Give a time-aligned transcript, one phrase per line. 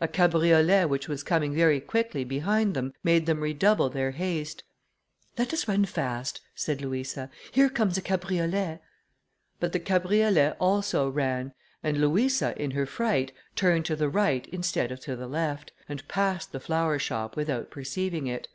[0.00, 4.62] A cabriolet which was coming very quickly behind them, made them redouble their haste.
[5.36, 8.80] "Let us run fast," said Louisa, "here comes a cabriolet,"
[9.60, 11.52] but the cabriolet also ran,
[11.82, 16.08] and Louisa, in her fright, turned to the right instead of to the left, and
[16.08, 18.48] passed the flower shop without perceiving it.